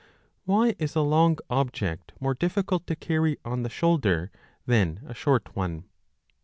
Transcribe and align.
Why 0.45 0.73
is 0.79 0.95
a 0.95 1.01
long 1.01 1.37
object 1.51 2.13
more 2.19 2.33
difficult 2.33 2.87
to 2.87 2.95
carry 2.95 3.37
on 3.45 3.61
the 3.61 3.69
shoulder 3.69 4.31
than 4.65 5.01
a 5.05 5.13
short 5.13 5.55
one 5.55 5.83